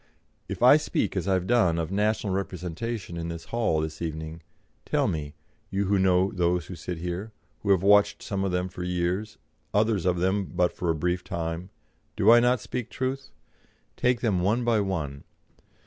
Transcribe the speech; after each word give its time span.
If 0.49 0.63
I 0.63 0.77
speak, 0.77 1.15
as 1.15 1.27
I 1.27 1.35
have 1.35 1.45
done, 1.45 1.77
of 1.77 1.91
national 1.91 2.33
representation 2.33 3.17
in 3.17 3.27
this 3.29 3.43
hall 3.45 3.81
this 3.81 4.01
evening, 4.01 4.41
tell 4.83 5.07
me, 5.07 5.35
you 5.69 5.85
who 5.85 5.99
know 5.99 6.31
those 6.31 6.65
who 6.65 6.75
sit 6.75 6.97
here, 6.97 7.31
who 7.61 7.69
have 7.69 7.83
watched 7.83 8.23
some 8.23 8.43
of 8.43 8.51
them 8.51 8.67
for 8.67 8.81
years, 8.81 9.37
others 9.75 10.07
of 10.07 10.17
them 10.17 10.45
but 10.45 10.73
for 10.73 10.89
a 10.89 10.95
brief 10.95 11.23
time, 11.23 11.69
do 12.15 12.31
I 12.31 12.39
not 12.39 12.59
speak 12.61 12.89
truth? 12.89 13.29
Take 13.95 14.21
them 14.21 14.41
one 14.41 14.63
by 14.63 14.79
one. 14.81 15.23